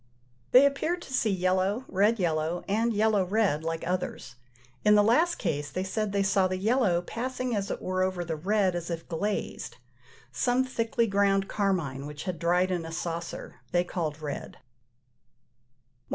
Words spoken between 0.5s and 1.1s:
appeared